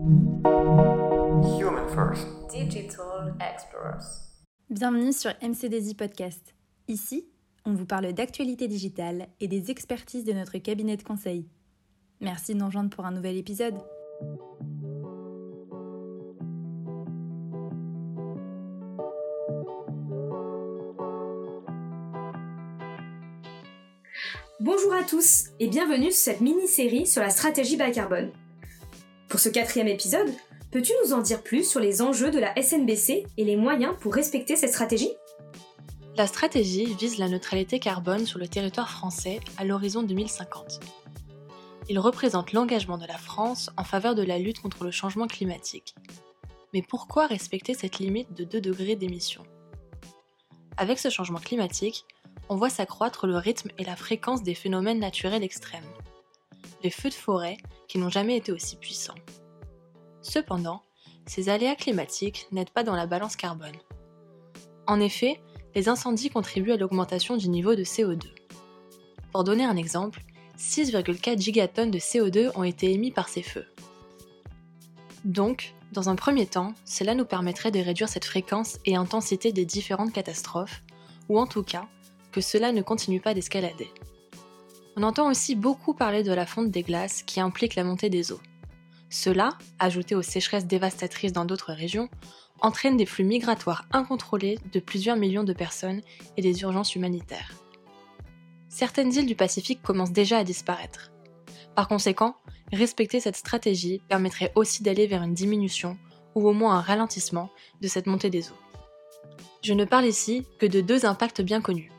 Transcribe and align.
Human 0.00 1.86
First. 1.94 2.26
Digital 2.50 3.34
Explorers. 3.38 4.32
Bienvenue 4.70 5.12
sur 5.12 5.30
MCDZ 5.42 5.92
Podcast. 5.92 6.54
Ici, 6.88 7.28
on 7.66 7.74
vous 7.74 7.84
parle 7.84 8.10
d'actualité 8.14 8.66
digitale 8.66 9.28
et 9.40 9.48
des 9.48 9.70
expertises 9.70 10.24
de 10.24 10.32
notre 10.32 10.56
cabinet 10.56 10.96
de 10.96 11.02
conseil. 11.02 11.46
Merci 12.22 12.54
de 12.54 12.60
nous 12.60 12.66
rejoindre 12.66 12.88
pour 12.88 13.04
un 13.04 13.10
nouvel 13.10 13.36
épisode. 13.36 13.74
Bonjour 24.60 24.94
à 24.94 25.02
tous 25.06 25.48
et 25.58 25.68
bienvenue 25.68 26.10
sur 26.10 26.32
cette 26.32 26.40
mini-série 26.40 27.06
sur 27.06 27.20
la 27.20 27.28
stratégie 27.28 27.76
bas 27.76 27.90
carbone. 27.90 28.32
Pour 29.30 29.38
ce 29.38 29.48
quatrième 29.48 29.86
épisode, 29.86 30.28
peux-tu 30.72 30.92
nous 31.04 31.12
en 31.12 31.20
dire 31.20 31.40
plus 31.40 31.62
sur 31.62 31.78
les 31.78 32.02
enjeux 32.02 32.32
de 32.32 32.40
la 32.40 32.52
SNBC 32.60 33.24
et 33.36 33.44
les 33.44 33.54
moyens 33.54 33.94
pour 34.00 34.12
respecter 34.12 34.56
cette 34.56 34.72
stratégie? 34.72 35.12
La 36.16 36.26
stratégie 36.26 36.92
vise 36.96 37.16
la 37.16 37.28
neutralité 37.28 37.78
carbone 37.78 38.26
sur 38.26 38.40
le 38.40 38.48
territoire 38.48 38.90
français 38.90 39.38
à 39.56 39.64
l'horizon 39.64 40.02
2050. 40.02 40.80
Il 41.88 42.00
représente 42.00 42.52
l'engagement 42.52 42.98
de 42.98 43.06
la 43.06 43.18
France 43.18 43.70
en 43.76 43.84
faveur 43.84 44.16
de 44.16 44.24
la 44.24 44.36
lutte 44.36 44.58
contre 44.58 44.82
le 44.82 44.90
changement 44.90 45.28
climatique. 45.28 45.94
Mais 46.74 46.82
pourquoi 46.82 47.28
respecter 47.28 47.74
cette 47.74 48.00
limite 48.00 48.34
de 48.34 48.42
2 48.42 48.60
degrés 48.60 48.96
d'émission? 48.96 49.44
Avec 50.76 50.98
ce 50.98 51.08
changement 51.08 51.38
climatique, 51.38 52.04
on 52.48 52.56
voit 52.56 52.68
s'accroître 52.68 53.28
le 53.28 53.36
rythme 53.36 53.70
et 53.78 53.84
la 53.84 53.94
fréquence 53.94 54.42
des 54.42 54.56
phénomènes 54.56 54.98
naturels 54.98 55.44
extrêmes. 55.44 55.84
Les 56.82 56.90
feux 56.90 57.10
de 57.10 57.14
forêt 57.14 57.58
qui 57.88 57.98
n'ont 57.98 58.08
jamais 58.08 58.36
été 58.36 58.52
aussi 58.52 58.76
puissants. 58.76 59.14
Cependant, 60.22 60.82
ces 61.26 61.48
aléas 61.48 61.76
climatiques 61.76 62.46
n'aident 62.52 62.70
pas 62.70 62.82
dans 62.82 62.96
la 62.96 63.06
balance 63.06 63.36
carbone. 63.36 63.76
En 64.86 65.00
effet, 65.00 65.40
les 65.74 65.88
incendies 65.88 66.30
contribuent 66.30 66.72
à 66.72 66.76
l'augmentation 66.76 67.36
du 67.36 67.48
niveau 67.48 67.74
de 67.74 67.84
CO2. 67.84 68.26
Pour 69.32 69.44
donner 69.44 69.64
un 69.64 69.76
exemple, 69.76 70.22
6,4 70.58 71.40
gigatonnes 71.40 71.90
de 71.90 71.98
CO2 71.98 72.50
ont 72.54 72.64
été 72.64 72.92
émis 72.92 73.12
par 73.12 73.28
ces 73.28 73.42
feux. 73.42 73.66
Donc, 75.24 75.74
dans 75.92 76.08
un 76.08 76.16
premier 76.16 76.46
temps, 76.46 76.74
cela 76.84 77.14
nous 77.14 77.24
permettrait 77.24 77.70
de 77.70 77.80
réduire 77.80 78.08
cette 78.08 78.24
fréquence 78.24 78.78
et 78.84 78.96
intensité 78.96 79.52
des 79.52 79.64
différentes 79.64 80.12
catastrophes, 80.12 80.82
ou 81.28 81.38
en 81.38 81.46
tout 81.46 81.62
cas 81.62 81.86
que 82.32 82.40
cela 82.40 82.72
ne 82.72 82.82
continue 82.82 83.20
pas 83.20 83.34
d'escalader. 83.34 83.90
On 85.00 85.02
entend 85.02 85.30
aussi 85.30 85.56
beaucoup 85.56 85.94
parler 85.94 86.22
de 86.22 86.30
la 86.30 86.44
fonte 86.44 86.70
des 86.70 86.82
glaces 86.82 87.22
qui 87.22 87.40
implique 87.40 87.74
la 87.74 87.84
montée 87.84 88.10
des 88.10 88.32
eaux. 88.32 88.40
Cela, 89.08 89.56
ajouté 89.78 90.14
aux 90.14 90.20
sécheresses 90.20 90.66
dévastatrices 90.66 91.32
dans 91.32 91.46
d'autres 91.46 91.72
régions, 91.72 92.10
entraîne 92.60 92.98
des 92.98 93.06
flux 93.06 93.24
migratoires 93.24 93.86
incontrôlés 93.92 94.58
de 94.74 94.78
plusieurs 94.78 95.16
millions 95.16 95.42
de 95.42 95.54
personnes 95.54 96.02
et 96.36 96.42
des 96.42 96.60
urgences 96.60 96.96
humanitaires. 96.96 97.50
Certaines 98.68 99.10
îles 99.14 99.24
du 99.24 99.34
Pacifique 99.34 99.80
commencent 99.80 100.12
déjà 100.12 100.36
à 100.36 100.44
disparaître. 100.44 101.12
Par 101.74 101.88
conséquent, 101.88 102.36
respecter 102.70 103.20
cette 103.20 103.36
stratégie 103.36 104.02
permettrait 104.06 104.52
aussi 104.54 104.82
d'aller 104.82 105.06
vers 105.06 105.22
une 105.22 105.32
diminution 105.32 105.96
ou 106.34 106.46
au 106.46 106.52
moins 106.52 106.76
un 106.76 106.82
ralentissement 106.82 107.48
de 107.80 107.88
cette 107.88 108.06
montée 108.06 108.28
des 108.28 108.50
eaux. 108.50 108.60
Je 109.64 109.72
ne 109.72 109.86
parle 109.86 110.04
ici 110.04 110.46
que 110.58 110.66
de 110.66 110.82
deux 110.82 111.06
impacts 111.06 111.40
bien 111.40 111.62
connus 111.62 111.90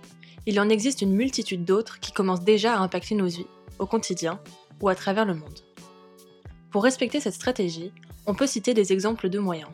il 0.45 0.59
en 0.59 0.69
existe 0.69 1.01
une 1.01 1.13
multitude 1.13 1.65
d'autres 1.65 1.99
qui 1.99 2.11
commencent 2.11 2.43
déjà 2.43 2.75
à 2.75 2.79
impacter 2.79 3.15
nos 3.15 3.27
vies, 3.27 3.45
au 3.79 3.85
quotidien 3.85 4.39
ou 4.81 4.89
à 4.89 4.95
travers 4.95 5.25
le 5.25 5.35
monde. 5.35 5.59
Pour 6.71 6.83
respecter 6.83 7.19
cette 7.19 7.33
stratégie, 7.33 7.91
on 8.25 8.33
peut 8.33 8.47
citer 8.47 8.73
des 8.73 8.93
exemples 8.93 9.29
de 9.29 9.39
moyens. 9.39 9.69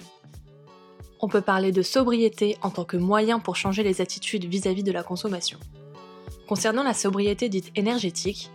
On 1.20 1.28
peut 1.28 1.42
parler 1.42 1.72
de 1.72 1.82
sobriété 1.82 2.58
en 2.62 2.70
tant 2.70 2.86
que 2.86 2.98
moyen 2.98 3.40
pour 3.40 3.56
changer 3.56 3.84
les 3.84 4.02
attitudes 4.02 4.46
vis-à-vis 4.46 4.84
de 4.84 4.92
la 4.92 5.04
consommation. 5.04 5.60
Concernant 6.48 6.84
la 6.84 6.94
sobriété 6.94 7.50
dite 7.50 7.72
énergétique, 7.76 8.52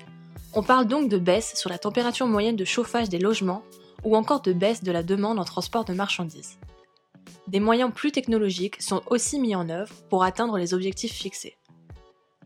on 0.55 0.62
parle 0.62 0.87
donc 0.87 1.09
de 1.09 1.19
baisse 1.19 1.55
sur 1.56 1.71
la 1.71 1.79
température 1.79 2.27
moyenne 2.27 2.56
de 2.56 2.65
chauffage 2.65 3.09
des 3.09 3.19
logements 3.19 3.62
ou 4.05 4.17
encore 4.17 4.43
de 4.43 4.53
baisse 4.53 4.83
de 4.83 4.93
la 4.93 5.03
demande 5.03 5.39
en 5.39 5.44
transport 5.44 5.84
de 5.84 5.94
marchandises. 5.94 6.59
Des 7.49 7.61
moyens 7.61 7.91
plus 7.94 8.12
technologiques 8.12 8.81
sont 8.81 9.03
aussi 9.09 9.39
mis 9.39 9.55
en 9.55 9.69
œuvre 9.69 9.93
pour 10.09 10.25
atteindre 10.25 10.59
les 10.59 10.75
objectifs 10.75 11.12
fixés. 11.12 11.56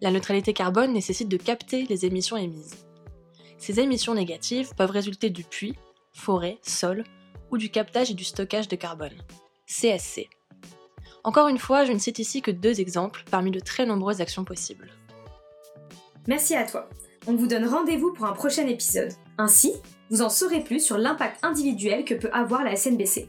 La 0.03 0.11
neutralité 0.11 0.53
carbone 0.53 0.93
nécessite 0.93 1.29
de 1.29 1.37
capter 1.37 1.87
les 1.87 2.05
émissions 2.05 2.37
émises. 2.37 2.87
Ces 3.59 3.81
émissions 3.81 4.15
négatives 4.15 4.75
peuvent 4.77 4.91
résulter 4.91 5.31
du 5.31 5.43
puits, 5.43 5.77
forêt, 6.12 6.59
sol 6.62 7.05
ou 7.51 7.57
du 7.57 7.71
captage 7.71 8.11
et 8.11 8.15
du 8.15 8.25
stockage 8.25 8.69
de 8.69 8.77
carbone, 8.77 9.17
CSC. 9.67 10.29
Encore 11.25 11.49
une 11.49 11.59
fois, 11.59 11.84
je 11.84 11.93
ne 11.93 11.99
cite 11.99 12.19
ici 12.19 12.43
que 12.43 12.51
deux 12.51 12.81
exemples 12.81 13.25
parmi 13.31 13.51
de 13.51 13.61
très 13.61 13.87
nombreuses 13.87 14.21
actions 14.21 14.45
possibles. 14.45 14.91
Merci 16.28 16.55
à 16.55 16.65
toi. 16.65 16.89
On 17.27 17.34
vous 17.34 17.47
donne 17.47 17.67
rendez-vous 17.67 18.13
pour 18.13 18.27
un 18.27 18.33
prochain 18.33 18.67
épisode. 18.67 19.13
Ainsi, 19.39 19.73
vous 20.11 20.23
en 20.23 20.28
saurez 20.28 20.61
plus 20.61 20.81
sur 20.81 20.99
l'impact 20.99 21.45
individuel 21.45 22.05
que 22.05 22.15
peut 22.15 22.31
avoir 22.33 22.63
la 22.63 22.77
SNBC. 22.77 23.28